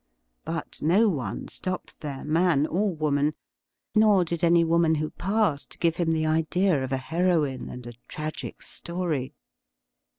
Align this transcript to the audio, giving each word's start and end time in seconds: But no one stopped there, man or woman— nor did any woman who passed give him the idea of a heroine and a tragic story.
But 0.45 0.81
no 0.81 1.07
one 1.09 1.47
stopped 1.47 1.99
there, 1.99 2.23
man 2.25 2.65
or 2.65 2.91
woman— 2.95 3.35
nor 3.95 4.25
did 4.25 4.43
any 4.43 4.63
woman 4.63 4.95
who 4.95 5.11
passed 5.11 5.79
give 5.79 5.97
him 5.97 6.09
the 6.11 6.25
idea 6.25 6.83
of 6.83 6.91
a 6.91 6.97
heroine 6.97 7.69
and 7.69 7.85
a 7.85 7.93
tragic 8.09 8.63
story. 8.63 9.35